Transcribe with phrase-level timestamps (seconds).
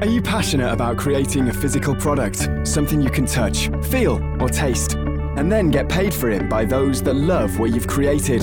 [0.00, 4.92] Are you passionate about creating a physical product, something you can touch, feel, or taste,
[4.94, 8.42] and then get paid for it by those that love what you've created?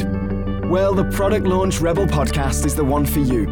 [0.70, 3.46] Well, the Product Launch Rebel podcast is the one for you,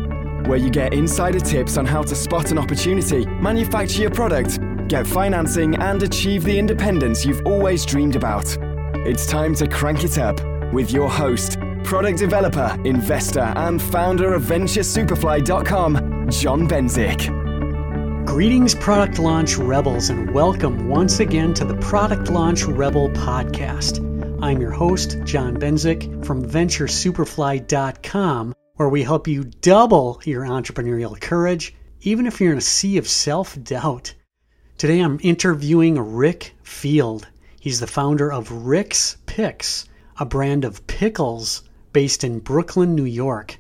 [0.48, 5.08] where you get insider tips on how to spot an opportunity, manufacture your product, get
[5.08, 8.58] financing, and achieve the independence you've always dreamed about.
[9.08, 10.42] It's time to crank it up
[10.74, 17.43] with your host, product developer, investor, and founder of VentureSuperfly.com, John Benzik.
[18.26, 24.00] Greetings, Product Launch Rebels, and welcome once again to the Product Launch Rebel podcast.
[24.42, 31.76] I'm your host, John Benzik from VentureSuperfly.com, where we help you double your entrepreneurial courage,
[32.02, 34.16] even if you're in a sea of self doubt.
[34.78, 37.28] Today I'm interviewing Rick Field.
[37.60, 39.86] He's the founder of Rick's Picks,
[40.18, 43.60] a brand of pickles based in Brooklyn, New York.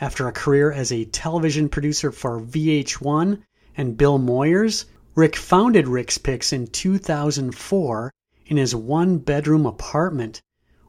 [0.00, 3.42] After a career as a television producer for VH1
[3.76, 4.84] and Bill Moyers,
[5.14, 8.12] Rick founded Rick's Picks in 2004
[8.46, 10.40] in his one bedroom apartment.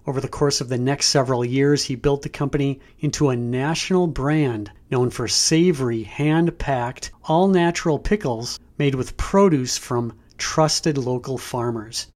[0.05, 4.07] Over the course of the next several years, he built the company into a national
[4.07, 11.37] brand known for savory, hand packed, all natural pickles made with produce from trusted local
[11.37, 12.07] farmers.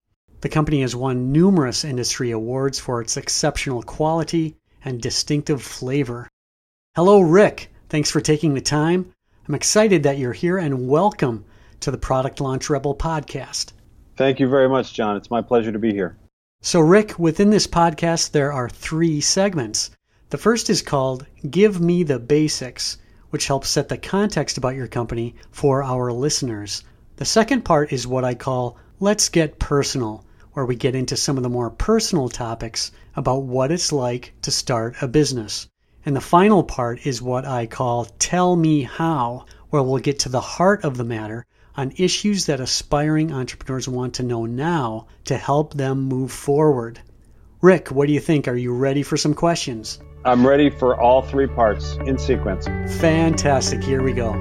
[0.42, 6.30] The company has won numerous industry awards for its exceptional quality and distinctive flavor.
[6.96, 7.72] Hello, Rick.
[7.90, 9.14] Thanks for taking the time.
[9.48, 11.46] I'm excited that you're here and welcome
[11.80, 13.72] to the Product Launch Rebel podcast.
[14.18, 15.16] Thank you very much, John.
[15.16, 16.18] It's my pleasure to be here.
[16.62, 19.90] So, Rick, within this podcast, there are three segments.
[20.32, 22.98] The first is called Give Me the Basics,
[23.30, 26.84] which helps set the context about your company for our listeners.
[27.16, 31.38] The second part is what I call Let's Get Personal, where we get into some
[31.38, 35.70] of the more personal topics about what it's like to start a business.
[36.08, 40.30] And the final part is what I call Tell Me How, where we'll get to
[40.30, 45.36] the heart of the matter on issues that aspiring entrepreneurs want to know now to
[45.36, 47.02] help them move forward.
[47.60, 48.48] Rick, what do you think?
[48.48, 50.00] Are you ready for some questions?
[50.24, 52.68] I'm ready for all three parts in sequence.
[53.02, 53.84] Fantastic.
[53.84, 54.32] Here we go.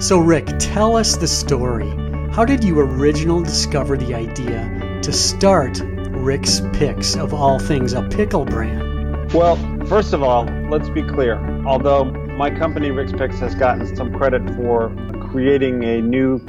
[0.00, 1.88] So, Rick, tell us the story.
[2.32, 8.02] How did you originally discover the idea to start Rick's Picks, of all things, a
[8.02, 9.32] pickle brand?
[9.32, 9.56] Well,
[9.88, 11.38] first of all, let's be clear.
[11.64, 14.94] Although my company, Picks, has gotten some credit for
[15.30, 16.40] creating a new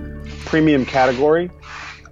[0.46, 1.50] premium category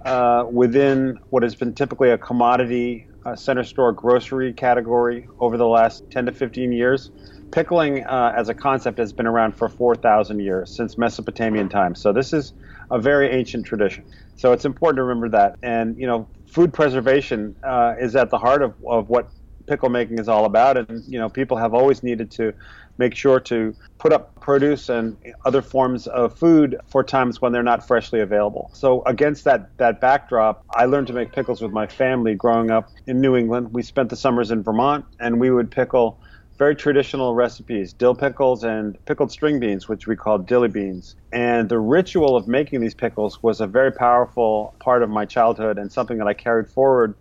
[0.06, 5.66] uh, within what has been typically a commodity uh, center store grocery category over the
[5.66, 7.10] last 10 to 15 years.
[7.50, 12.00] Pickling uh, as a concept has been around for 4,000 years, since Mesopotamian times.
[12.00, 12.54] So this is
[12.90, 14.04] a very ancient tradition.
[14.36, 15.58] So it's important to remember that.
[15.62, 19.30] And, you know, food preservation uh, is at the heart of, of what
[19.68, 20.76] pickle making is all about.
[20.76, 22.52] And you know, people have always needed to
[22.96, 27.62] make sure to put up produce and other forms of food for times when they're
[27.62, 28.70] not freshly available.
[28.72, 32.90] So against that that backdrop, I learned to make pickles with my family growing up
[33.06, 33.72] in New England.
[33.72, 36.18] We spent the summers in Vermont, and we would pickle
[36.58, 41.14] very traditional recipes dill pickles and pickled string beans, which we call dilly beans.
[41.32, 45.78] And the ritual of making these pickles was a very powerful part of my childhood
[45.78, 47.14] and something that I carried forward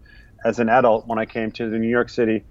[0.47, 2.43] as an adult when I came to the New York City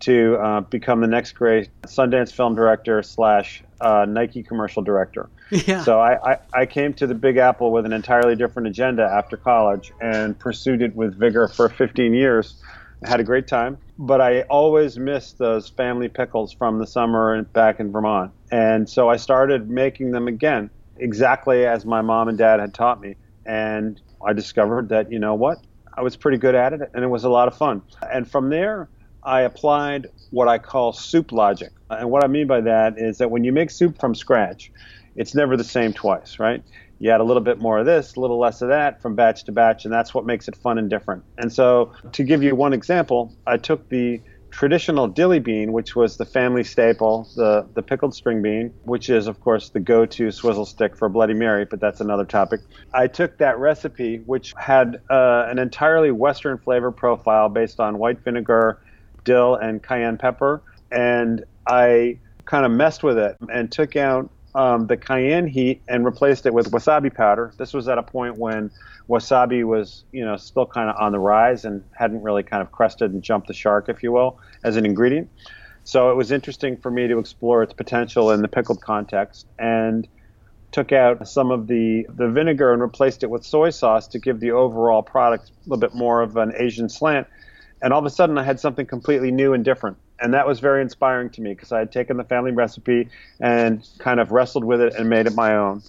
[0.00, 5.28] to uh, become the next great Sundance film director slash uh, Nike commercial director.
[5.48, 5.84] Yeah.
[5.84, 9.36] So I, I, I, came to the Big Apple with an entirely different agenda after
[9.36, 12.60] college and pursued it with vigor for 15 years.
[13.04, 17.40] I had a great time, but I always missed those family pickles from the summer
[17.44, 18.32] back in Vermont.
[18.50, 23.00] And so I started making them again, exactly as my mom and dad had taught
[23.00, 23.14] me.
[23.44, 25.58] And I discovered that, you know what?
[25.96, 27.82] I was pretty good at it, and it was a lot of fun.
[28.12, 28.88] And from there,
[29.22, 31.70] I applied what I call soup logic.
[31.90, 34.70] And what I mean by that is that when you make soup from scratch,
[35.16, 36.62] it's never the same twice, right?
[36.98, 39.44] You add a little bit more of this, a little less of that from batch
[39.44, 41.24] to batch, and that's what makes it fun and different.
[41.38, 44.20] And so, to give you one example, I took the
[44.56, 49.26] traditional dilly bean, which was the family staple, the, the pickled string bean, which is,
[49.26, 52.62] of course, the go to swizzle stick for Bloody Mary, but that's another topic.
[52.94, 58.24] I took that recipe, which had uh, an entirely Western flavor profile based on white
[58.24, 58.80] vinegar,
[59.24, 64.86] dill, and cayenne pepper, and I kind of messed with it and took out um,
[64.86, 67.52] the cayenne heat and replaced it with wasabi powder.
[67.58, 68.70] This was at a point when
[69.08, 72.72] wasabi was, you know, still kind of on the rise and hadn't really kind of
[72.72, 75.28] crested and jumped the shark, if you will, as an ingredient.
[75.84, 80.08] So it was interesting for me to explore its potential in the pickled context and
[80.72, 84.40] took out some of the, the vinegar and replaced it with soy sauce to give
[84.40, 87.26] the overall product a little bit more of an Asian slant.
[87.82, 89.98] And all of a sudden, I had something completely new and different.
[90.20, 93.08] And that was very inspiring to me because I had taken the family recipe
[93.40, 95.82] and kind of wrestled with it and made it my own.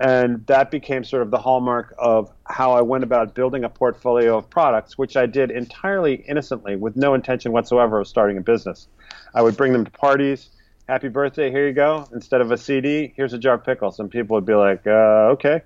[0.00, 4.38] And that became sort of the hallmark of how I went about building a portfolio
[4.38, 8.88] of products, which I did entirely innocently with no intention whatsoever of starting a business.
[9.34, 10.48] I would bring them to parties.
[10.88, 12.08] Happy birthday, here you go.
[12.12, 14.00] Instead of a CD, here's a jar of pickles.
[14.00, 15.60] And people would be like, uh, okay.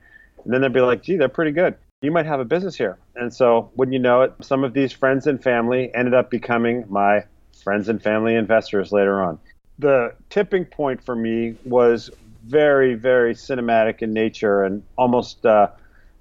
[0.44, 1.76] And then they'd be like, gee, they're pretty good.
[2.02, 2.98] You might have a business here.
[3.14, 6.84] And so, wouldn't you know it, some of these friends and family ended up becoming
[6.88, 7.24] my
[7.62, 9.38] friends and family investors later on.
[9.78, 12.10] The tipping point for me was
[12.46, 15.68] very, very cinematic in nature and almost, uh,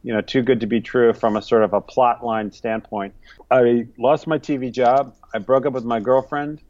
[0.03, 3.13] you know, too good to be true from a sort of a plot line standpoint.
[3.49, 5.15] I lost my TV job.
[5.33, 6.61] I broke up with my girlfriend.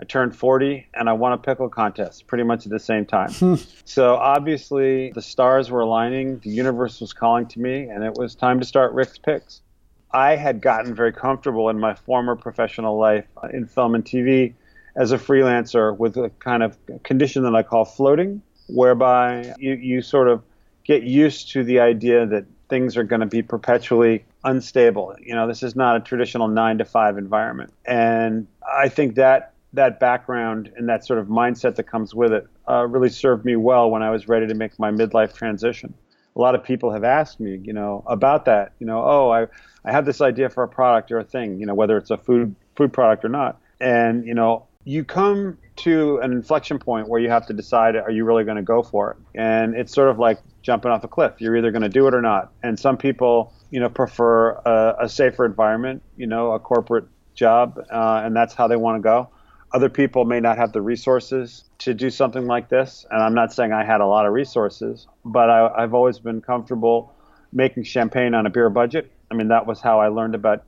[0.00, 3.30] I turned 40 and I won a pickle contest pretty much at the same time.
[3.30, 3.54] Hmm.
[3.84, 8.34] so obviously the stars were aligning, the universe was calling to me, and it was
[8.34, 9.62] time to start Rick's Picks.
[10.12, 14.54] I had gotten very comfortable in my former professional life in film and TV
[14.94, 20.02] as a freelancer with a kind of condition that I call floating, whereby you, you
[20.02, 20.42] sort of
[20.84, 25.14] get used to the idea that things are going to be perpetually unstable.
[25.20, 27.72] You know, this is not a traditional nine to five environment.
[27.84, 32.46] And I think that that background and that sort of mindset that comes with it
[32.68, 35.94] uh, really served me well when I was ready to make my midlife transition.
[36.34, 38.72] A lot of people have asked me, you know, about that.
[38.78, 39.46] You know, oh, I,
[39.84, 42.16] I have this idea for a product or a thing, you know, whether it's a
[42.16, 43.60] food food product or not.
[43.80, 48.10] And you know, you come to an inflection point where you have to decide are
[48.10, 51.08] you really going to go for it and it's sort of like jumping off a
[51.08, 54.50] cliff you're either going to do it or not and some people you know prefer
[54.50, 58.96] a, a safer environment you know a corporate job uh, and that's how they want
[58.96, 59.28] to go
[59.74, 63.52] other people may not have the resources to do something like this and i'm not
[63.52, 67.12] saying i had a lot of resources but I, i've always been comfortable
[67.52, 70.64] making champagne on a beer budget i mean that was how i learned about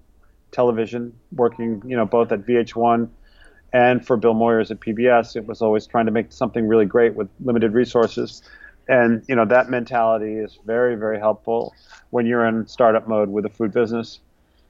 [0.53, 3.09] television working you know both at vh1
[3.75, 7.17] and for Bill Moyers at PBS, it was always trying to make something really great
[7.17, 8.41] with limited resources.
[8.87, 11.75] And you know that mentality is very, very helpful
[12.11, 14.21] when you're in startup mode with a food business.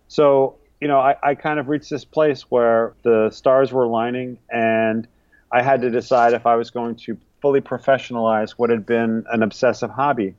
[0.09, 4.38] So you know, I, I kind of reached this place where the stars were aligning,
[4.50, 5.06] and
[5.50, 9.43] I had to decide if I was going to fully professionalize what had been an
[9.43, 10.35] obsessive hobby.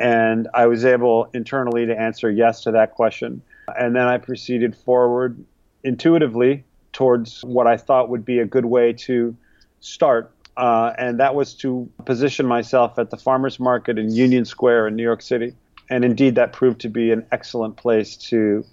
[0.00, 3.42] And I was able internally to answer yes to that question.
[3.76, 5.44] And then I proceeded forward
[5.82, 9.36] intuitively towards what I thought would be a good way to
[9.80, 10.32] start.
[10.56, 14.96] Uh, and that was to position myself at the farmers market in Union Square in
[14.96, 15.54] New York City.
[15.90, 18.64] And indeed, that proved to be an excellent place to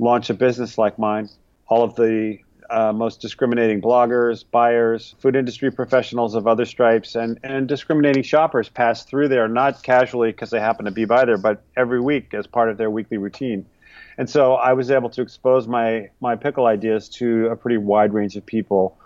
[0.00, 1.28] launch a business like mine.
[1.68, 2.38] All of the
[2.70, 8.68] uh, most discriminating bloggers, buyers, food industry professionals of other stripes, and, and discriminating shoppers
[8.68, 12.32] pass through there, not casually because they happen to be by there, but every week
[12.32, 13.66] as part of their weekly routine.
[14.16, 18.12] And so I was able to expose my, my pickle ideas to a pretty wide
[18.12, 18.98] range of people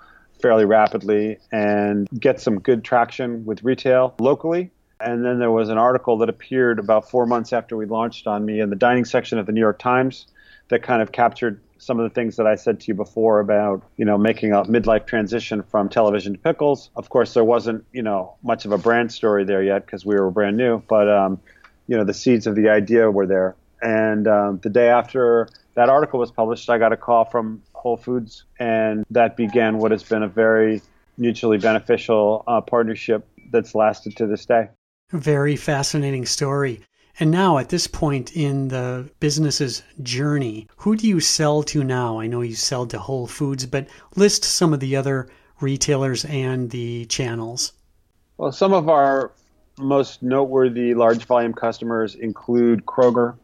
[0.43, 4.71] fairly rapidly and get some good traction with retail locally.
[5.01, 8.45] And then there was an article that appeared about four months after we launched on
[8.45, 10.27] me in the dining section of the New York Times
[10.69, 13.83] that kind of captured some of the things that I said to you before about,
[13.97, 16.91] you know, making a midlife transition from television to pickles.
[16.97, 20.15] Of course, there wasn't, you know, much of a brand story there yet because we
[20.15, 21.41] were brand new, but, um,
[21.87, 23.55] you know, the seeds of the idea were there.
[23.83, 27.99] And um, the day after that article was published, I got a call from Whole
[27.99, 30.81] Foods, and that began what has been a very
[31.19, 34.69] mutually beneficial uh, partnership that's lasted to this day.
[35.11, 36.81] Very fascinating story.
[37.21, 42.19] And now, at this point in the business's journey, who do you sell to now?
[42.19, 45.29] I know you sell to Whole Foods, but list some of the other
[45.61, 47.73] retailers and the channels.
[48.37, 49.31] Well, some of our
[49.79, 53.37] most noteworthy large volume customers include Kroger,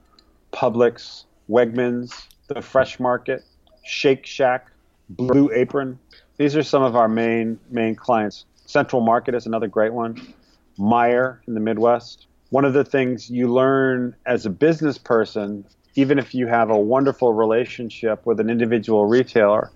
[0.52, 3.44] Publix, Wegmans, the Fresh Market,
[3.84, 4.70] Shake Shack,
[5.10, 5.96] Blue Apron.
[6.38, 8.46] These are some of our main main clients.
[8.66, 10.34] Central Market is another great one.
[10.78, 12.26] Meijer in the Midwest.
[12.50, 15.64] One of the things you learn as a business person,
[15.94, 19.70] even if you have a wonderful relationship with an individual retailer,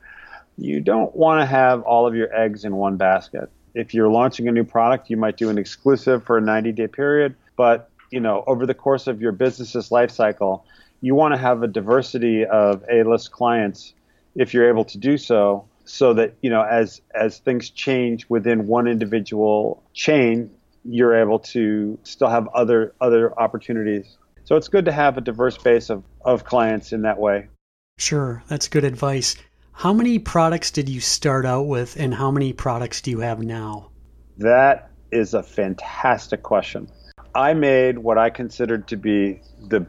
[0.58, 3.50] you don't want to have all of your eggs in one basket.
[3.74, 6.86] If you're launching a new product, you might do an exclusive for a 90 day
[6.86, 10.64] period, but you know, over the course of your business's life cycle,
[11.00, 13.92] you want to have a diversity of A-list clients
[14.34, 18.66] if you're able to do so, so that you know, as as things change within
[18.66, 20.50] one individual chain,
[20.84, 24.16] you're able to still have other other opportunities.
[24.44, 27.48] So it's good to have a diverse base of, of clients in that way.
[27.96, 29.36] Sure, that's good advice.
[29.72, 33.40] How many products did you start out with, and how many products do you have
[33.40, 33.90] now?
[34.38, 36.88] That is a fantastic question.
[37.34, 39.86] I made what I considered to be the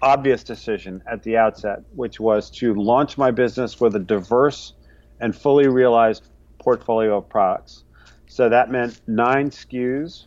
[0.00, 4.74] obvious decision at the outset, which was to launch my business with a diverse
[5.20, 6.28] and fully realized
[6.58, 7.84] portfolio of products.
[8.28, 10.26] So that meant nine SKUs,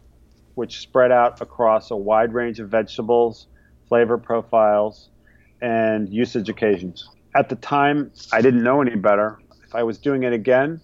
[0.56, 3.48] which spread out across a wide range of vegetables,
[3.88, 5.10] flavor profiles,
[5.62, 7.08] and usage occasions.
[7.36, 9.40] At the time, I didn't know any better.
[9.64, 10.82] If I was doing it again,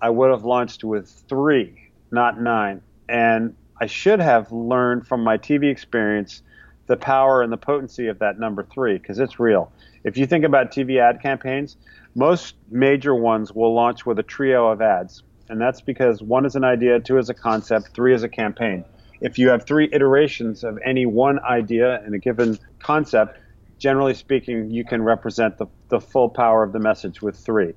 [0.00, 2.80] I would have launched with three, not nine.
[3.08, 6.42] And I should have learned from my TV experience
[6.86, 9.72] the power and the potency of that number three because it's real.
[10.04, 11.76] If you think about TV ad campaigns,
[12.14, 15.22] most major ones will launch with a trio of ads.
[15.48, 18.84] And that's because one is an idea, two is a concept, three is a campaign.
[19.20, 23.38] If you have three iterations of any one idea in a given concept,
[23.78, 27.74] generally speaking, you can represent the, the full power of the message with three.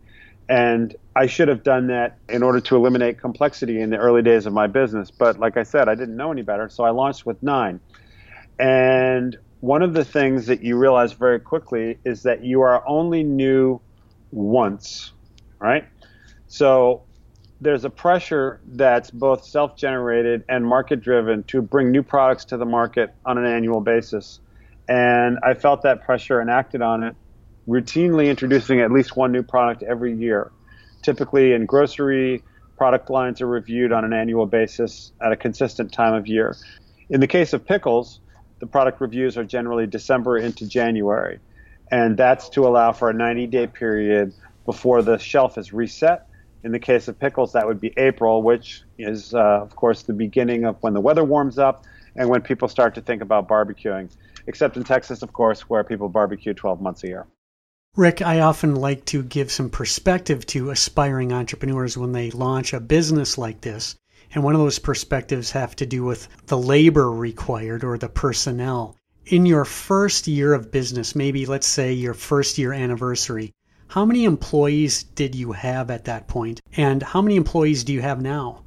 [0.47, 4.45] And I should have done that in order to eliminate complexity in the early days
[4.45, 5.09] of my business.
[5.09, 7.79] But like I said, I didn't know any better, so I launched with nine.
[8.59, 13.23] And one of the things that you realize very quickly is that you are only
[13.23, 13.81] new
[14.31, 15.11] once,
[15.59, 15.87] right?
[16.47, 17.04] So
[17.61, 22.57] there's a pressure that's both self generated and market driven to bring new products to
[22.57, 24.39] the market on an annual basis.
[24.87, 27.15] And I felt that pressure and acted on it,
[27.67, 30.51] routinely introducing at least one new product every year.
[31.01, 32.43] Typically in grocery,
[32.77, 36.55] product lines are reviewed on an annual basis at a consistent time of year.
[37.09, 38.19] In the case of pickles,
[38.59, 41.39] the product reviews are generally December into January.
[41.91, 44.33] And that's to allow for a 90 day period
[44.65, 46.27] before the shelf is reset.
[46.65, 50.13] In the case of pickles, that would be April, which is, uh, of course, the
[50.13, 54.09] beginning of when the weather warms up and when people start to think about barbecuing.
[54.47, 57.27] Except in Texas, of course, where people barbecue 12 months a year.
[57.95, 62.79] Rick, I often like to give some perspective to aspiring entrepreneurs when they launch a
[62.79, 63.95] business like this.
[64.33, 68.95] And one of those perspectives have to do with the labor required or the personnel.
[69.27, 73.53] In your first year of business, maybe let's say your first year anniversary,
[73.87, 76.61] how many employees did you have at that point?
[76.75, 78.63] And how many employees do you have now?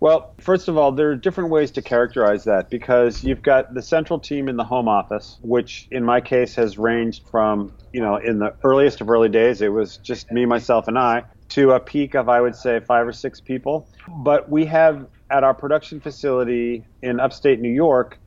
[0.00, 3.82] Well, first of all, there are different ways to characterize that because you've got the
[3.82, 8.16] central team in the home office, which in my case has ranged from, you know,
[8.16, 11.80] in the earliest of early days, it was just me, myself, and I, to a
[11.80, 13.86] peak of, I would say, five or six people.
[14.08, 18.18] But we have at our production facility in upstate New York,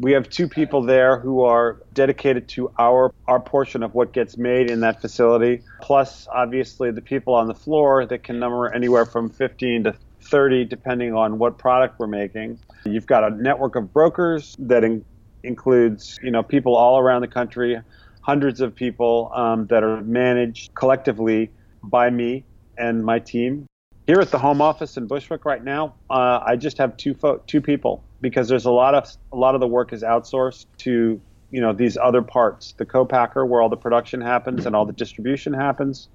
[0.00, 4.36] we have two people there who are dedicated to our our portion of what gets
[4.36, 9.04] made in that facility plus obviously the people on the floor that can number anywhere
[9.04, 12.58] from 15 to 30 depending on what product we're making.
[12.84, 15.04] You've got a network of brokers that in,
[15.42, 17.80] includes you know people all around the country
[18.22, 21.50] hundreds of people um, that are managed collectively
[21.82, 22.44] by me
[22.76, 23.66] and my team
[24.08, 27.42] here at the home office in Bushwick right now, uh, I just have two fo-
[27.46, 31.20] two people because there's a lot of a lot of the work is outsourced to
[31.50, 34.94] you know these other parts, the co-packer where all the production happens and all the
[34.94, 36.08] distribution happens,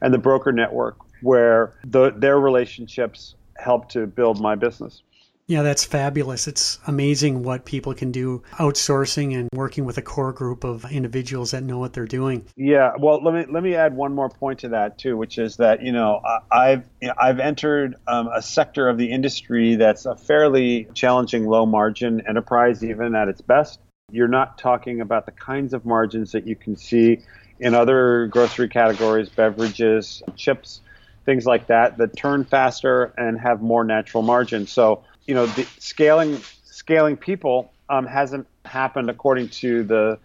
[0.00, 5.02] and the broker network where the, their relationships help to build my business.
[5.50, 6.46] Yeah, that's fabulous.
[6.46, 11.50] It's amazing what people can do outsourcing and working with a core group of individuals
[11.50, 12.46] that know what they're doing.
[12.54, 15.56] Yeah, well, let me let me add one more point to that too, which is
[15.56, 16.20] that you know
[16.52, 21.48] I've you know, I've entered um, a sector of the industry that's a fairly challenging,
[21.48, 23.80] low margin enterprise, even at its best.
[24.12, 27.24] You're not talking about the kinds of margins that you can see
[27.58, 30.80] in other grocery categories, beverages, chips,
[31.24, 34.70] things like that, that turn faster and have more natural margins.
[34.70, 40.18] So you know, the scaling scaling people um, hasn't happened according to the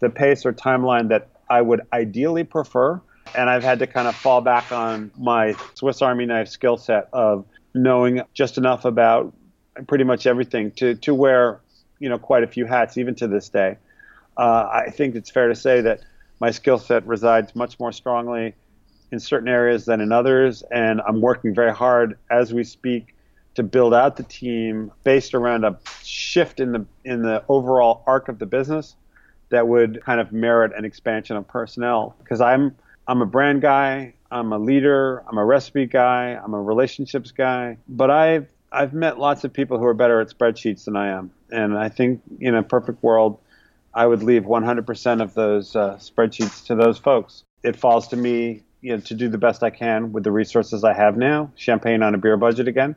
[0.00, 3.00] the pace or timeline that I would ideally prefer.
[3.34, 7.08] And I've had to kind of fall back on my Swiss Army knife skill set
[7.14, 9.32] of knowing just enough about
[9.86, 11.60] pretty much everything to, to wear,
[11.98, 13.78] you know, quite a few hats even to this day.
[14.36, 16.00] Uh, I think it's fair to say that
[16.38, 18.54] my skill set resides much more strongly
[19.10, 23.14] in certain areas than in others, and I'm working very hard as we speak
[23.54, 28.28] to build out the team based around a shift in the in the overall arc
[28.28, 28.96] of the business
[29.50, 32.76] that would kind of merit an expansion of personnel because I'm
[33.06, 37.76] I'm a brand guy, I'm a leader, I'm a recipe guy, I'm a relationships guy,
[37.88, 41.32] but I've I've met lots of people who are better at spreadsheets than I am,
[41.50, 43.38] and I think in a perfect world,
[43.92, 47.42] I would leave 100% of those uh, spreadsheets to those folks.
[47.64, 50.84] It falls to me, you know, to do the best I can with the resources
[50.84, 51.50] I have now.
[51.56, 52.94] Champagne on a beer budget again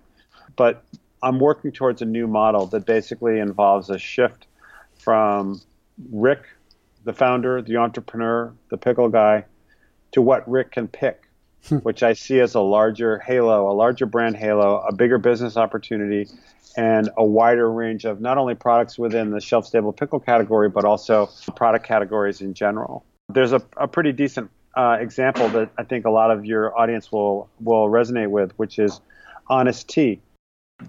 [0.55, 0.83] but
[1.21, 4.47] I'm working towards a new model that basically involves a shift
[4.97, 5.61] from
[6.11, 6.43] Rick,
[7.03, 9.45] the founder, the entrepreneur, the pickle guy,
[10.11, 11.27] to what Rick can pick,
[11.67, 11.77] hmm.
[11.77, 16.29] which I see as a larger halo, a larger brand halo, a bigger business opportunity,
[16.75, 20.85] and a wider range of not only products within the shelf stable pickle category, but
[20.85, 23.05] also product categories in general.
[23.29, 27.11] There's a, a pretty decent uh, example that I think a lot of your audience
[27.11, 28.99] will will resonate with, which is
[29.47, 30.21] Honest Tea.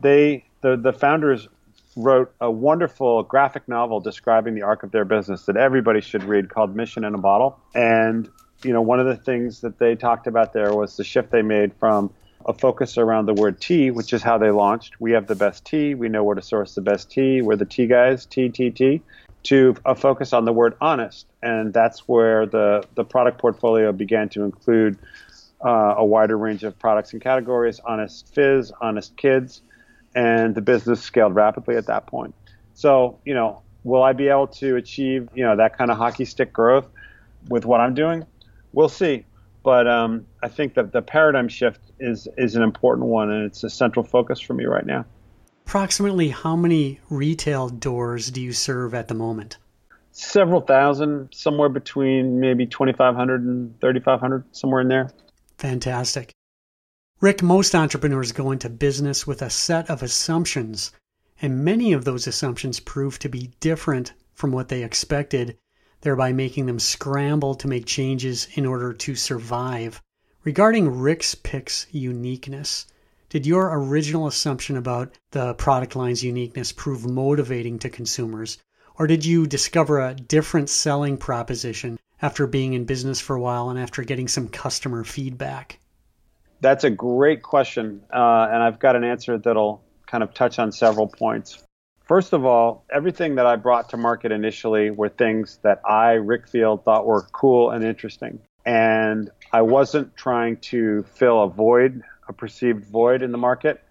[0.04, 1.48] They the the founders
[1.96, 6.50] wrote a wonderful graphic novel describing the arc of their business that everybody should read
[6.50, 7.58] called Mission in a Bottle.
[7.74, 8.28] And
[8.62, 11.42] you know, one of the things that they talked about there was the shift they
[11.42, 12.12] made from
[12.46, 15.00] a focus around the word tea, which is how they launched.
[15.00, 15.94] We have the best tea.
[15.94, 17.40] We know where to source the best tea.
[17.40, 19.00] We're the tea guys, tea, tea, tea,
[19.44, 21.26] to a focus on the word honest.
[21.42, 24.98] And that's where the, the product portfolio began to include
[25.64, 29.62] uh, a wider range of products and categories honest fizz, honest kids,
[30.14, 32.34] and the business scaled rapidly at that point.
[32.74, 36.24] So, you know, will I be able to achieve, you know, that kind of hockey
[36.24, 36.88] stick growth
[37.48, 38.24] with what I'm doing?
[38.72, 39.24] We'll see.
[39.62, 43.64] But um, I think that the paradigm shift is is an important one, and it's
[43.64, 45.06] a central focus for me right now.
[45.66, 49.56] Approximately how many retail doors do you serve at the moment?
[50.12, 55.10] Several thousand, somewhere between maybe 2,500 and 3,500, somewhere in there.
[55.58, 56.30] Fantastic.
[57.24, 60.92] Rick, most entrepreneurs go into business with a set of assumptions,
[61.40, 65.56] and many of those assumptions prove to be different from what they expected,
[66.02, 70.02] thereby making them scramble to make changes in order to survive.
[70.44, 72.84] Regarding Rick's Picks uniqueness,
[73.30, 78.58] did your original assumption about the product line's uniqueness prove motivating to consumers,
[78.98, 83.70] or did you discover a different selling proposition after being in business for a while
[83.70, 85.78] and after getting some customer feedback?
[86.64, 90.72] That's a great question, uh, and I've got an answer that'll kind of touch on
[90.72, 91.62] several points.
[92.06, 96.48] First of all, everything that I brought to market initially were things that I, Rick
[96.48, 98.40] Field, thought were cool and interesting.
[98.64, 103.82] And I wasn't trying to fill a void, a perceived void in the market,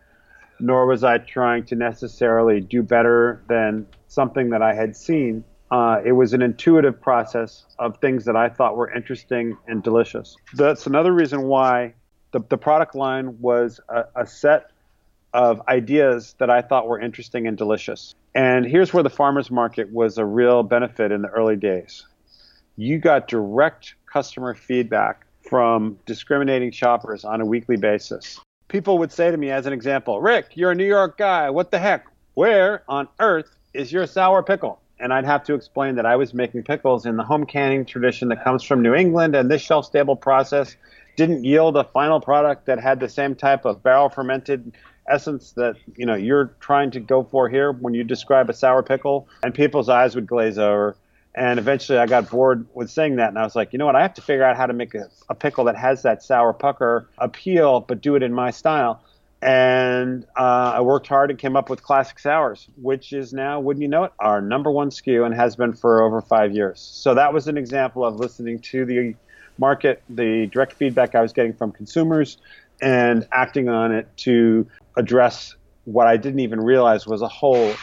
[0.59, 5.43] nor was I trying to necessarily do better than something that I had seen.
[5.69, 10.35] Uh, it was an intuitive process of things that I thought were interesting and delicious.
[10.55, 11.93] That's another reason why
[12.33, 14.71] the, the product line was a, a set
[15.33, 18.13] of ideas that I thought were interesting and delicious.
[18.35, 22.05] And here's where the farmers market was a real benefit in the early days.
[22.75, 28.39] You got direct customer feedback from discriminating shoppers on a weekly basis.
[28.67, 31.49] People would say to me, as an example, Rick, you're a New York guy.
[31.49, 32.05] What the heck?
[32.33, 34.79] Where on earth is your sour pickle?
[34.99, 38.29] And I'd have to explain that I was making pickles in the home canning tradition
[38.29, 40.75] that comes from New England, and this shelf stable process
[41.15, 44.73] didn't yield a final product that had the same type of barrel fermented
[45.07, 48.83] essence that you know you're trying to go for here when you describe a sour
[48.83, 50.95] pickle and people's eyes would glaze over.
[51.35, 53.95] And eventually i got bored with saying that and i was like you know what?
[53.95, 56.53] I have to figure out how to make a, a pickle that has that sour
[56.53, 59.03] pucker appeal but do it in my style.
[59.41, 63.81] And uh, i worked hard and came up with classic sours which is now wouldn't
[63.81, 66.79] you know it our number one sku and has been for over five years.
[66.79, 69.15] So that was an example of listening to the
[69.57, 72.37] market, the direct feedback I was getting from consumers,
[72.81, 77.73] and acting on it to address what I didn't even realize was a hole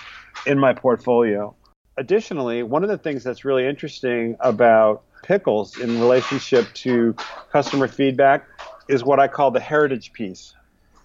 [0.47, 1.55] in my portfolio.
[1.97, 7.15] Additionally, one of the things that's really interesting about pickles in relationship to
[7.53, 8.47] customer feedback
[8.89, 10.55] is what I call the heritage piece.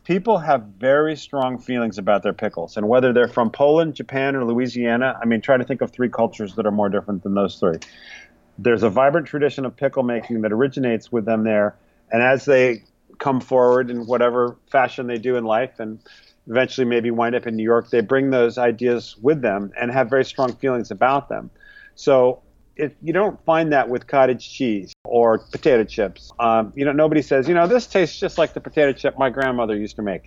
[0.06, 4.46] People have very strong feelings about their pickles, and whether they're from Poland, Japan, or
[4.46, 7.60] Louisiana, I mean, try to think of three cultures that are more different than those
[7.60, 7.80] three
[8.58, 11.76] there's a vibrant tradition of pickle making that originates with them there.
[12.12, 12.84] And as they
[13.20, 16.00] come forward in whatever fashion they do in life and
[16.48, 20.10] eventually maybe wind up in New York, they bring those ideas with them and have
[20.10, 21.50] very strong feelings about them.
[21.96, 22.42] So
[22.76, 27.22] if you don't find that with cottage cheese or potato chips, um, you know, nobody
[27.22, 30.24] says, you know, this tastes just like the potato chip my grandmother used to make.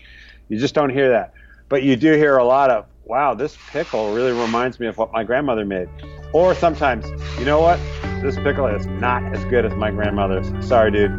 [0.48, 1.34] You just don't hear that.
[1.68, 5.12] But you do hear a lot of, wow, this pickle really reminds me of what
[5.12, 5.88] my grandmother made.
[6.32, 7.06] Or sometimes,
[7.38, 7.80] you know what?
[8.22, 10.46] This pickle is not as good as my grandmother's.
[10.66, 11.10] Sorry, dude.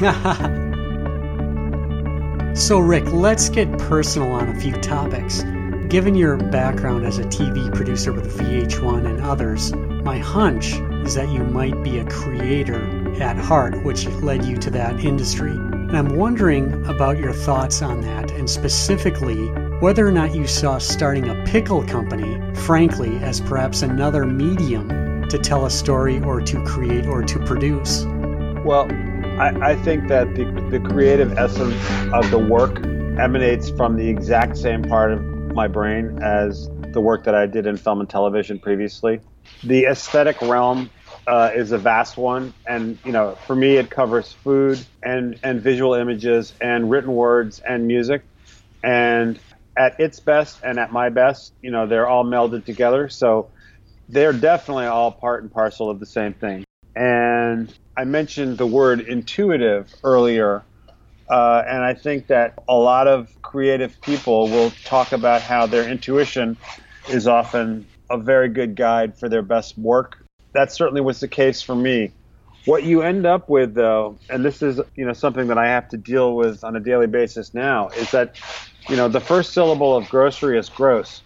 [2.56, 5.42] so, Rick, let's get personal on a few topics.
[5.88, 10.74] Given your background as a TV producer with VH1 and others, my hunch
[11.04, 12.80] is that you might be a creator
[13.20, 15.50] at heart, which led you to that industry.
[15.50, 19.48] And I'm wondering about your thoughts on that, and specifically
[19.80, 25.38] whether or not you saw starting a pickle company, frankly, as perhaps another medium to
[25.38, 28.04] tell a story or to create or to produce.
[28.64, 28.90] Well,
[29.40, 31.74] I, I think that the, the creative essence
[32.12, 32.78] of the work
[33.18, 35.22] emanates from the exact same part of
[35.54, 39.20] my brain as the work that I did in film and television previously.
[39.62, 40.90] The aesthetic realm
[41.26, 45.60] uh, is a vast one, and you know, for me, it covers food and and
[45.62, 48.24] visual images and written words and music.
[48.82, 49.38] And
[49.76, 53.08] at its best and at my best, you know, they're all melded together.
[53.08, 53.50] So
[54.08, 56.64] they're definitely all part and parcel of the same thing.
[56.94, 60.62] And I mentioned the word intuitive earlier.
[61.30, 65.88] Uh, and I think that a lot of creative people will talk about how their
[65.88, 66.58] intuition
[67.08, 70.23] is often a very good guide for their best work.
[70.54, 72.12] That certainly was the case for me.
[72.64, 75.88] What you end up with, though, and this is you know something that I have
[75.90, 78.40] to deal with on a daily basis now, is that
[78.88, 81.22] you know the first syllable of grocery is gross.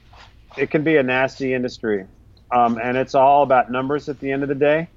[0.56, 2.06] It can be a nasty industry,
[2.50, 4.88] um, and it's all about numbers at the end of the day.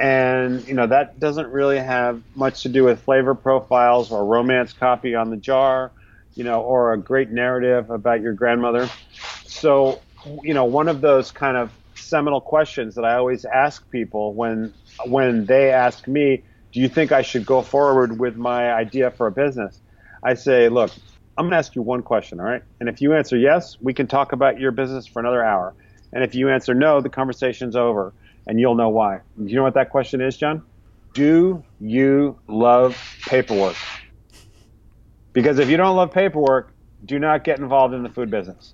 [0.00, 4.72] And you know that doesn't really have much to do with flavor profiles or romance
[4.72, 5.92] copy on the jar,
[6.34, 8.88] you know, or a great narrative about your grandmother.
[9.46, 10.00] So,
[10.42, 14.72] you know, one of those kind of seminal questions that I always ask people when
[15.06, 19.26] when they ask me, "Do you think I should go forward with my idea for
[19.26, 19.80] a business?"
[20.22, 20.90] I say, "Look,
[21.36, 22.62] I'm going to ask you one question, all right?
[22.80, 25.74] And if you answer yes, we can talk about your business for another hour.
[26.12, 28.14] And if you answer no, the conversation's over
[28.46, 29.20] and you'll know why.
[29.36, 30.62] Do you know what that question is, John?
[31.12, 33.76] Do you love paperwork?
[35.34, 36.72] Because if you don't love paperwork,
[37.04, 38.72] do not get involved in the food business.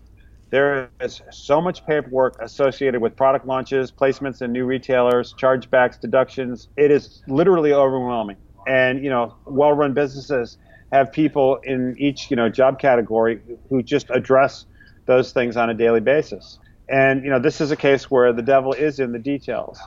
[0.52, 6.68] There is so much paperwork associated with product launches, placements in new retailers, chargebacks, deductions.
[6.76, 8.36] It is literally overwhelming.
[8.68, 10.58] And, you know, well run businesses
[10.92, 14.66] have people in each, you know, job category who just address
[15.06, 16.58] those things on a daily basis.
[16.88, 19.78] And you know, this is a case where the devil is in the details.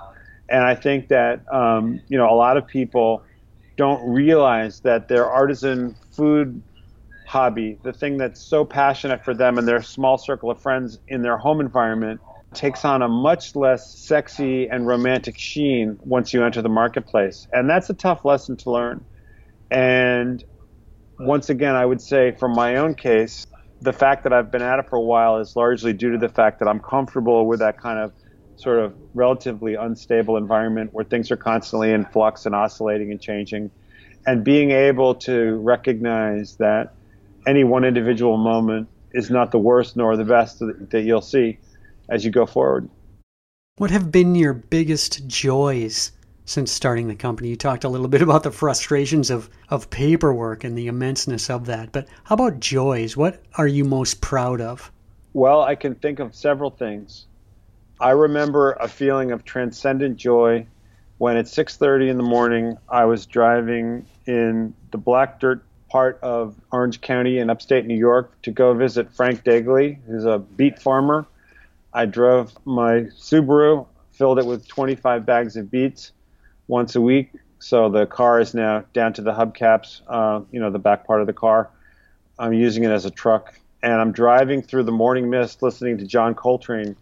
[0.49, 3.23] And I think that um, you know a lot of people
[3.77, 6.61] don't realize that their artisan food
[7.35, 11.21] hobby, the thing that's so passionate for them and their small circle of friends in
[11.21, 12.21] their home environment,
[12.53, 17.45] takes on a much less sexy and romantic sheen once you enter the marketplace.
[17.51, 19.05] And that's a tough lesson to learn.
[19.69, 20.41] And
[21.19, 23.45] once again, I would say from my own case,
[23.81, 26.29] the fact that I've been at it for a while is largely due to the
[26.29, 28.13] fact that I'm comfortable with that kind of
[28.55, 33.71] sort of relatively unstable environment where things are constantly in flux and oscillating and changing.
[34.25, 36.93] And being able to recognize that
[37.45, 41.57] any one individual moment is not the worst nor the best that you'll see
[42.09, 42.89] as you go forward.
[43.77, 46.11] What have been your biggest joys
[46.45, 47.49] since starting the company.
[47.49, 51.65] You talked a little bit about the frustrations of, of paperwork and the immenseness of
[51.65, 53.17] that, but how about joys?
[53.17, 54.91] What are you most proud of?
[55.33, 57.25] Well, I can think of several things.
[57.99, 60.67] I remember a feeling of transcendent joy
[61.17, 65.63] when at 6:30 in the morning I was driving in the black dirt
[65.95, 70.39] part of Orange County in upstate New York to go visit Frank Dagley, who's a
[70.39, 71.25] beet farmer.
[71.93, 76.11] I drove my Subaru, filled it with 25 bags of beets,
[76.67, 77.31] once a week.
[77.59, 81.21] So the car is now down to the hubcaps, uh, you know, the back part
[81.21, 81.69] of the car.
[82.37, 86.05] I'm using it as a truck, and I'm driving through the morning mist, listening to
[86.05, 86.97] John Coltrane,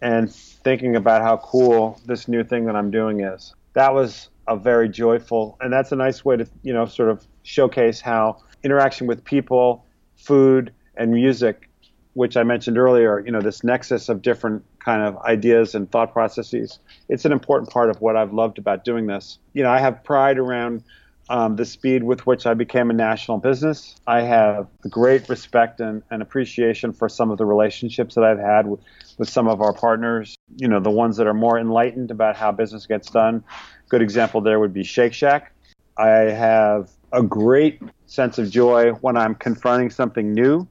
[0.00, 3.56] and thinking about how cool this new thing that I'm doing is.
[3.72, 7.24] That was a very joyful, and that's a nice way to, you know, sort of
[7.44, 9.86] showcase how interaction with people,
[10.16, 11.70] food, and music,
[12.14, 16.12] which I mentioned earlier, you know, this nexus of different kind of ideas and thought
[16.12, 16.80] processes.
[17.08, 19.38] It's an important part of what I've loved about doing this.
[19.52, 20.82] You know, I have pride around
[21.30, 23.96] um, the speed with which I became a national business.
[24.06, 28.66] I have great respect and, and appreciation for some of the relationships that I've had
[28.66, 28.80] with,
[29.16, 32.50] with some of our partners, you know, the ones that are more enlightened about how
[32.52, 33.44] business gets done.
[33.88, 35.54] Good example there would be Shake Shack.
[35.96, 40.68] I have a great sense of joy when I'm confronting something new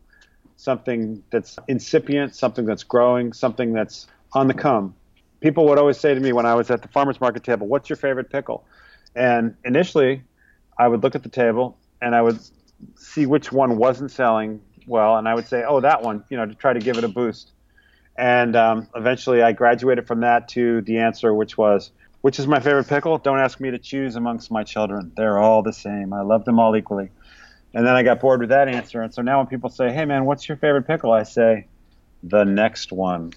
[0.60, 4.94] something that's incipient, something that's growing, something that's on the come.
[5.40, 7.90] People would always say to me when I was at the farmers market table, "What's
[7.90, 8.66] your favorite pickle?"
[9.16, 10.22] And initially,
[10.80, 12.40] I would look at the table and I would
[12.96, 16.46] see which one wasn't selling well, and I would say, "Oh, that one," you know,
[16.46, 17.52] to try to give it a boost.
[18.18, 22.60] And um, eventually, I graduated from that to the answer, which was, "Which is my
[22.60, 26.14] favorite pickle?" Don't ask me to choose amongst my children; they're all the same.
[26.14, 27.12] I love them all equally.
[27.74, 29.02] And then I got bored with that answer.
[29.02, 31.12] And so now when people say, hey, man, what's your favorite pickle?
[31.12, 31.68] I say,
[32.24, 33.34] the next one.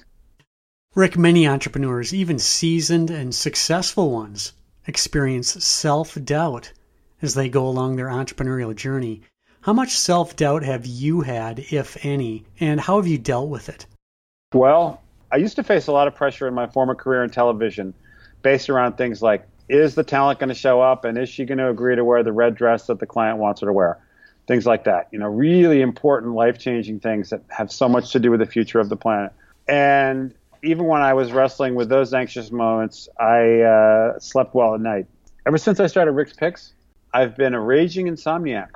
[0.94, 4.52] Rick, many entrepreneurs, even seasoned and successful ones,
[4.86, 6.72] experience self doubt
[7.22, 9.22] as they go along their entrepreneurial journey.
[9.62, 13.68] How much self doubt have you had, if any, and how have you dealt with
[13.68, 13.86] it?
[14.52, 17.94] Well, I used to face a lot of pressure in my former career in television
[18.42, 21.58] based around things like is the talent going to show up and is she going
[21.58, 23.98] to agree to wear the red dress that the client wants her to wear?
[24.46, 25.08] things like that.
[25.10, 28.46] You know, really important, life changing things that have so much to do with the
[28.46, 29.32] future of the planet.
[29.68, 34.80] And even when I was wrestling with those anxious moments, I uh, slept well at
[34.80, 35.06] night.
[35.46, 36.72] Ever since I started Rick's Picks,
[37.12, 38.68] I've been a raging insomniac,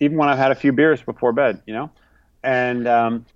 [0.00, 1.90] even when I've had a few beers before bed, you know?
[2.42, 3.26] And um,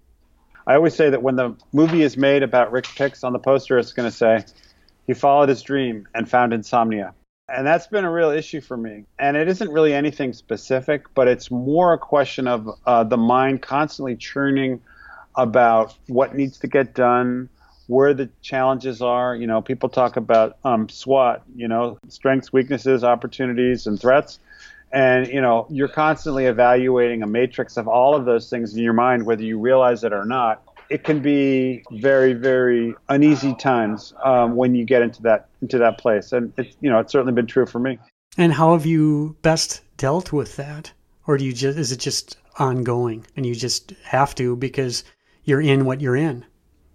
[0.67, 3.79] I always say that when the movie is made about Rick Picks on the poster,
[3.79, 4.45] it's going to say,
[5.07, 7.15] He followed his dream and found insomnia.
[7.49, 9.05] And that's been a real issue for me.
[9.21, 13.63] And it isn't really anything specific, but it's more a question of uh, the mind
[13.63, 14.81] constantly churning
[15.37, 17.49] about what needs to get done,
[17.87, 19.35] where the challenges are.
[19.35, 24.39] You know, people talk about um, SWOT, you know, strengths, weaknesses, opportunities, and threats.
[24.93, 28.93] And, you know, you're constantly evaluating a matrix of all of those things in your
[28.93, 34.57] mind, whether you realize it or not it can be very, very uneasy times um,
[34.57, 37.47] when you get into that into that place, and it's you know it's certainly been
[37.47, 37.99] true for me.
[38.39, 40.93] And how have you best dealt with that,
[41.27, 45.05] or do you just is it just ongoing and you just have to because
[45.45, 46.45] you're in what you're in?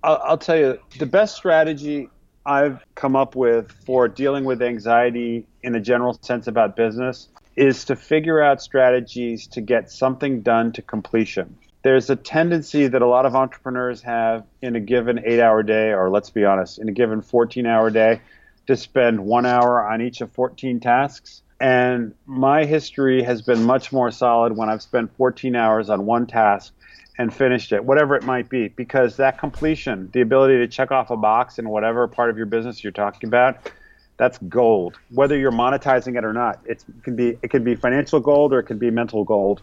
[0.04, 2.10] I'll, I'll tell you the best strategy
[2.46, 7.86] I've come up with for dealing with anxiety in a general sense about business is
[7.86, 13.08] to figure out strategies to get something done to completion there's a tendency that a
[13.08, 16.88] lot of entrepreneurs have in a given eight hour day, or let's be honest, in
[16.90, 18.22] a given 14 hour day,
[18.68, 21.42] to spend one hour on each of 14 tasks.
[21.60, 26.28] And my history has been much more solid when I've spent 14 hours on one
[26.28, 26.74] task
[27.22, 31.12] and finished it, whatever it might be, because that completion, the ability to check off
[31.12, 33.72] a box in whatever part of your business you're talking about,
[34.18, 34.98] that's gold.
[35.10, 38.60] Whether you're monetizing it or not, it can be it can be financial gold or
[38.60, 39.62] it can be mental gold.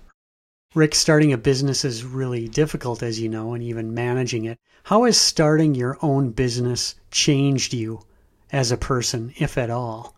[0.74, 4.58] Rick, starting a business is really difficult, as you know, and even managing it.
[4.84, 8.02] How has starting your own business changed you
[8.52, 10.14] as a person, if at all?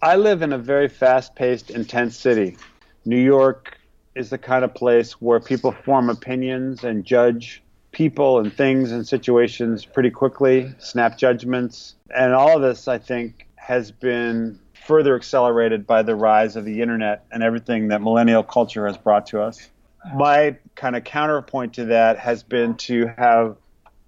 [0.00, 2.56] I live in a very fast paced, intense city.
[3.04, 3.79] New York
[4.14, 9.06] is the kind of place where people form opinions and judge people and things and
[9.06, 11.94] situations pretty quickly, snap judgments.
[12.14, 16.82] And all of this, I think, has been further accelerated by the rise of the
[16.82, 19.68] internet and everything that millennial culture has brought to us.
[20.14, 23.56] My kind of counterpoint to that has been to have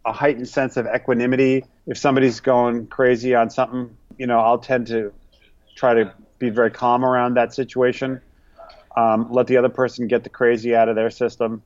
[0.04, 1.64] a heightened sense of equanimity.
[1.86, 5.12] If somebody's going crazy on something, you know, I'll tend to
[5.76, 8.20] try to be very calm around that situation.
[8.96, 11.62] Um, let the other person get the crazy out of their system,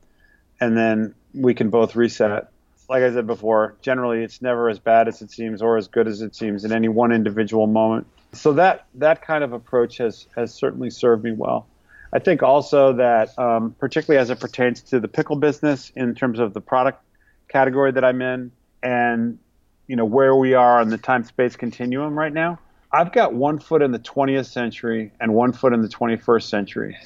[0.59, 2.49] and then we can both reset.
[2.89, 6.07] Like I said before, generally it's never as bad as it seems or as good
[6.07, 10.27] as it seems in any one individual moment so that that kind of approach has
[10.35, 11.67] has certainly served me well.
[12.13, 16.39] I think also that um, particularly as it pertains to the pickle business in terms
[16.39, 17.03] of the product
[17.49, 18.51] category that I'm in
[18.83, 19.39] and
[19.87, 22.59] you know where we are on the time space continuum right now.
[22.91, 26.97] I've got one foot in the 20th century and one foot in the 21st century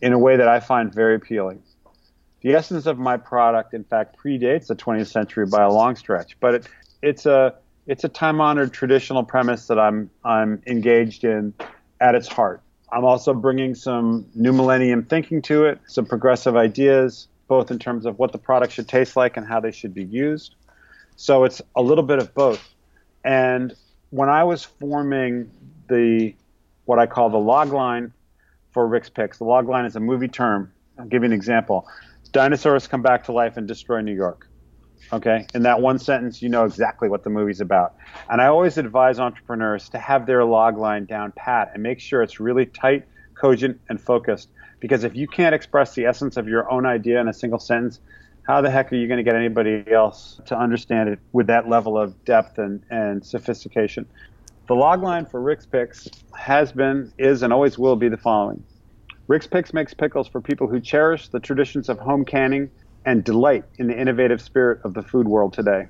[0.00, 1.62] in a way that I find very appealing.
[2.42, 6.38] The essence of my product, in fact, predates the 20th century by a long stretch,
[6.40, 6.68] but it,
[7.02, 7.54] it's a
[7.86, 11.54] it's a time honored traditional premise that I'm I'm engaged in
[12.00, 12.62] at its heart.
[12.92, 18.06] I'm also bringing some new millennium thinking to it, some progressive ideas, both in terms
[18.06, 20.54] of what the product should taste like and how they should be used.
[21.16, 22.62] So it's a little bit of both.
[23.24, 23.74] And
[24.10, 25.50] when I was forming
[25.88, 26.34] the
[26.84, 28.12] what I call the log line
[28.76, 30.70] for Rick's Picks, the log line is a movie term.
[30.98, 31.88] I'll give you an example.
[32.32, 34.50] Dinosaurs come back to life and destroy New York.
[35.14, 37.94] Okay, in that one sentence, you know exactly what the movie's about.
[38.28, 42.22] And I always advise entrepreneurs to have their log line down pat and make sure
[42.22, 44.50] it's really tight, cogent, and focused.
[44.78, 47.98] Because if you can't express the essence of your own idea in a single sentence,
[48.42, 51.66] how the heck are you going to get anybody else to understand it with that
[51.66, 54.06] level of depth and, and sophistication?
[54.68, 58.64] The log line for Rick's Picks has been, is, and always will be the following.
[59.28, 62.70] Rick's Picks makes pickles for people who cherish the traditions of home canning
[63.04, 65.86] and delight in the innovative spirit of the food world today.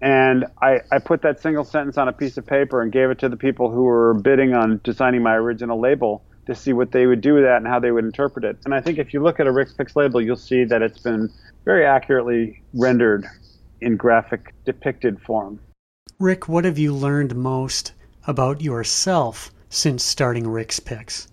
[0.00, 3.18] And I, I put that single sentence on a piece of paper and gave it
[3.18, 7.06] to the people who were bidding on designing my original label to see what they
[7.06, 8.56] would do with that and how they would interpret it.
[8.64, 11.00] And I think if you look at a Rick's Picks label, you'll see that it's
[11.00, 11.30] been
[11.66, 13.26] very accurately rendered
[13.82, 15.60] in graphic depicted form.
[16.20, 17.92] Rick, what have you learned most
[18.26, 21.26] about yourself since starting Rick's Picks?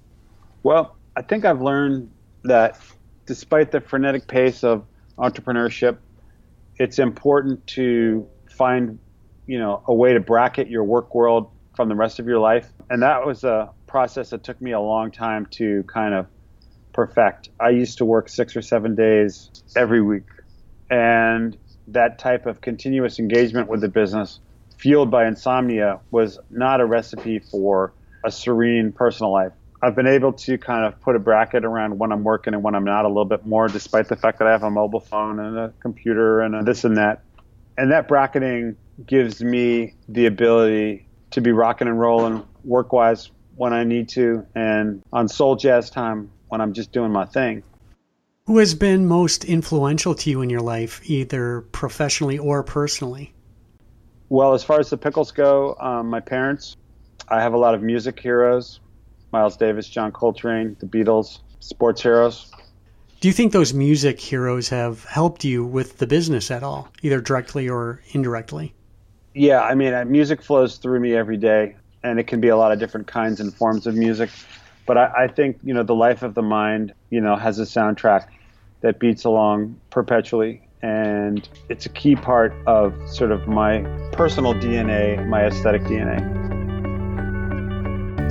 [0.64, 2.12] Well, I think I've learned
[2.44, 2.80] that
[3.28, 4.84] despite the frenetic pace of
[5.20, 5.98] entrepreneurship,
[6.78, 8.98] it's important to find,
[9.46, 12.68] you know, a way to bracket your work world from the rest of your life.
[12.90, 16.26] And that was a process that took me a long time to kind of
[16.92, 17.50] perfect.
[17.60, 20.26] I used to work six or seven days every week.
[20.90, 21.56] And
[21.88, 24.40] that type of continuous engagement with the business,
[24.82, 27.94] fueled by insomnia, was not a recipe for
[28.26, 29.54] a serene personal life.
[29.84, 32.76] I've been able to kind of put a bracket around when I'm working and when
[32.76, 35.40] I'm not a little bit more, despite the fact that I have a mobile phone
[35.40, 37.24] and a computer and a this and that.
[37.78, 43.74] And that bracketing gives me the ability to be rocking and rolling work wise when
[43.74, 47.64] I need to and on soul jazz time when I'm just doing my thing.
[48.46, 53.34] Who has been most influential to you in your life, either professionally or personally?
[54.32, 56.78] Well, as far as the pickles go, um, my parents,
[57.28, 58.80] I have a lot of music heroes
[59.34, 62.50] Miles Davis, John Coltrane, the Beatles, sports heroes.
[63.20, 67.20] Do you think those music heroes have helped you with the business at all, either
[67.20, 68.74] directly or indirectly?
[69.34, 72.72] Yeah, I mean, music flows through me every day, and it can be a lot
[72.72, 74.30] of different kinds and forms of music.
[74.86, 77.64] But I, I think, you know, the life of the mind, you know, has a
[77.64, 78.28] soundtrack
[78.80, 80.70] that beats along perpetually.
[80.84, 83.82] And it's a key part of sort of my
[84.14, 86.42] personal DNA, my aesthetic DNA.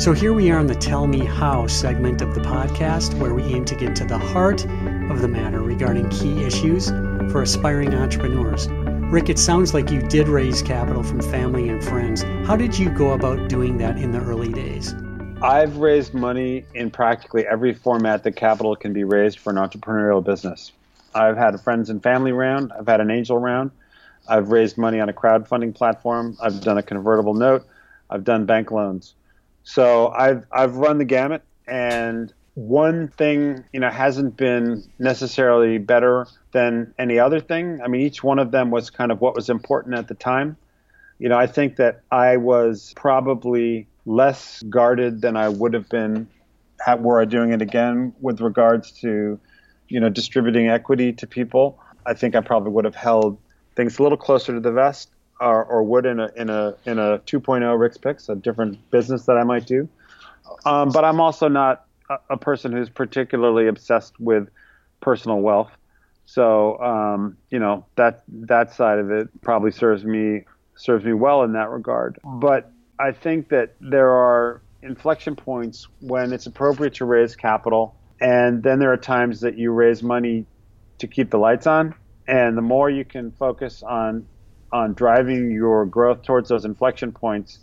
[0.00, 3.42] So here we are in the Tell Me How segment of the podcast, where we
[3.42, 4.64] aim to get to the heart
[5.10, 6.88] of the matter regarding key issues
[7.30, 8.66] for aspiring entrepreneurs.
[9.12, 12.22] Rick, it sounds like you did raise capital from family and friends.
[12.46, 14.94] How did you go about doing that in the early days?
[15.42, 20.24] I've raised money in practically every format that capital can be raised for an entrepreneurial
[20.24, 20.72] business.
[21.14, 23.70] I've had a friends and family round, I've had an angel round,
[24.28, 27.66] I've raised money on a crowdfunding platform, I've done a convertible note,
[28.08, 29.14] I've done bank loans.
[29.62, 36.26] So I've I've run the gamut, and one thing you know hasn't been necessarily better
[36.52, 37.80] than any other thing.
[37.82, 40.56] I mean, each one of them was kind of what was important at the time.
[41.18, 46.26] You know, I think that I was probably less guarded than I would have been
[46.98, 49.38] were I doing it again with regards to,
[49.90, 51.78] you know, distributing equity to people.
[52.06, 53.36] I think I probably would have held
[53.76, 56.98] things a little closer to the vest or, or would in a in a in
[56.98, 59.88] a 2.0 Rick's Picks, a different business that I might do.
[60.64, 64.48] Um, but I'm also not a, a, person who's particularly obsessed with
[65.00, 65.70] personal wealth.
[66.26, 70.44] So um, you know that that side of it probably serves me
[70.76, 72.18] serves me well in that regard.
[72.24, 78.62] But I think that there are inflection points when it's appropriate to raise capital, and
[78.62, 80.46] then there are times that you raise money
[80.98, 81.94] to keep the lights on.
[82.28, 84.26] And the more you can focus on
[84.72, 87.58] on driving your growth towards those inflection points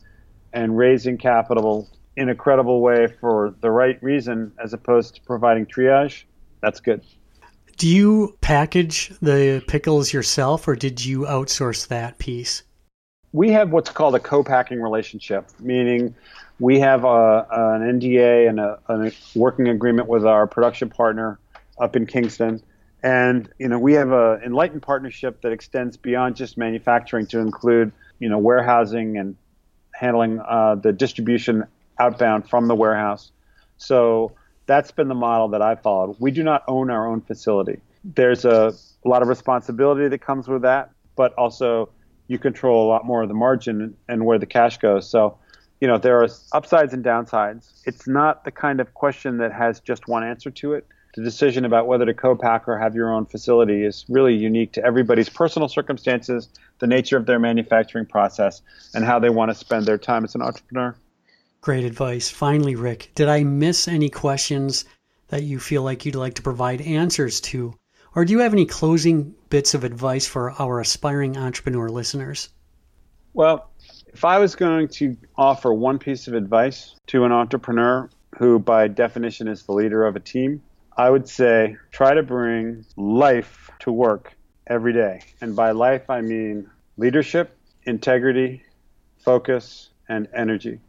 [0.51, 5.65] and raising capital in a credible way for the right reason as opposed to providing
[5.65, 6.23] triage,
[6.61, 7.01] that's good.
[7.77, 12.63] Do you package the pickles yourself or did you outsource that piece?
[13.31, 16.15] We have what's called a co packing relationship, meaning
[16.59, 21.39] we have a, an NDA and a, a working agreement with our production partner
[21.79, 22.61] up in Kingston
[23.03, 27.91] and you know, we have a enlightened partnership that extends beyond just manufacturing to include
[28.19, 29.35] you know warehousing and
[29.91, 31.63] handling uh, the distribution
[31.99, 33.31] outbound from the warehouse.
[33.77, 34.33] So
[34.65, 36.17] that's been the model that I followed.
[36.19, 37.79] We do not own our own facility.
[38.03, 38.73] There's a,
[39.05, 41.89] a lot of responsibility that comes with that, but also
[42.27, 45.09] you control a lot more of the margin and where the cash goes.
[45.09, 45.37] So,
[45.79, 47.71] you know, there are upsides and downsides.
[47.85, 50.87] It's not the kind of question that has just one answer to it
[51.17, 54.85] the decision about whether to co-pack or have your own facility is really unique to
[54.85, 58.61] everybody's personal circumstances, the nature of their manufacturing process,
[58.93, 60.95] and how they want to spend their time as an entrepreneur.
[61.61, 62.29] Great advice.
[62.29, 64.85] Finally, Rick, did I miss any questions
[65.29, 67.73] that you feel like you'd like to provide answers to?
[68.13, 72.49] Or do you have any closing bits of advice for our aspiring entrepreneur listeners?
[73.33, 73.71] Well,
[74.17, 78.87] if I was going to offer one piece of advice to an entrepreneur who, by
[78.87, 80.63] definition, is the leader of a team,
[80.97, 84.33] I would say try to bring life to work
[84.65, 85.21] every day.
[85.39, 88.63] And by life, I mean leadership, integrity,
[89.19, 90.79] focus, and energy.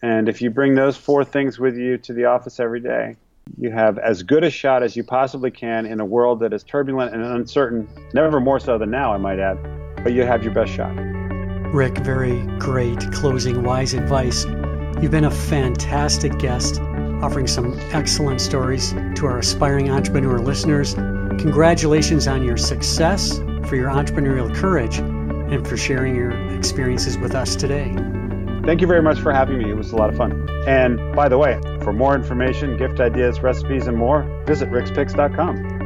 [0.00, 3.16] And if you bring those four things with you to the office every day,
[3.56, 6.62] you have as good a shot as you possibly can in a world that is
[6.62, 9.58] turbulent and uncertain, never more so than now, I might add,
[10.04, 11.17] but you have your best shot.
[11.72, 14.44] Rick, very great closing wise advice.
[15.02, 16.80] You've been a fantastic guest
[17.22, 20.94] offering some excellent stories to our aspiring entrepreneur listeners.
[20.94, 27.54] Congratulations on your success, for your entrepreneurial courage, and for sharing your experiences with us
[27.54, 27.94] today.
[28.64, 29.70] Thank you very much for having me.
[29.70, 30.48] It was a lot of fun.
[30.66, 35.77] And by the way, for more information, gift ideas, recipes, and more, visit rickspicks.com.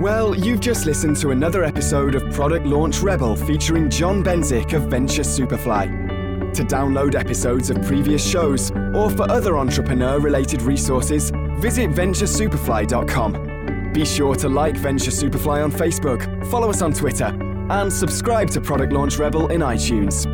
[0.00, 4.90] Well, you've just listened to another episode of Product Launch Rebel featuring John Benzik of
[4.90, 6.52] Venture Superfly.
[6.52, 13.92] To download episodes of previous shows or for other entrepreneur related resources, visit venturesuperfly.com.
[13.94, 17.34] Be sure to like Venture Superfly on Facebook, follow us on Twitter,
[17.70, 20.26] and subscribe to Product Launch Rebel in iTunes.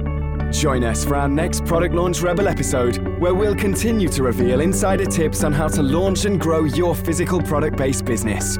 [0.53, 5.07] Join us for our next Product Launch Rebel episode, where we'll continue to reveal insider
[5.07, 8.59] tips on how to launch and grow your physical product based business.